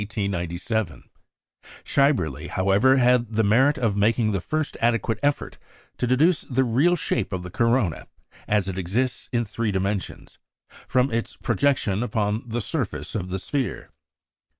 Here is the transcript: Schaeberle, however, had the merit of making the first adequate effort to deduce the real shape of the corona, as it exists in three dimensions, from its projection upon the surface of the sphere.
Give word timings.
Schaeberle, 1.85 2.47
however, 2.49 2.97
had 2.97 3.33
the 3.33 3.43
merit 3.43 3.77
of 3.77 3.95
making 3.95 4.31
the 4.31 4.41
first 4.41 4.75
adequate 4.81 5.19
effort 5.21 5.59
to 5.99 6.07
deduce 6.07 6.41
the 6.41 6.63
real 6.63 6.95
shape 6.95 7.31
of 7.31 7.43
the 7.43 7.51
corona, 7.51 8.07
as 8.47 8.67
it 8.67 8.79
exists 8.79 9.29
in 9.31 9.45
three 9.45 9.71
dimensions, 9.71 10.39
from 10.87 11.11
its 11.11 11.35
projection 11.35 12.01
upon 12.01 12.41
the 12.47 12.61
surface 12.61 13.13
of 13.13 13.29
the 13.29 13.37
sphere. 13.37 13.91